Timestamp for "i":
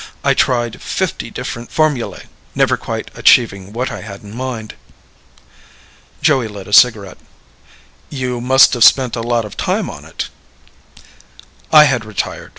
0.23-0.33, 3.91-4.01, 11.71-11.83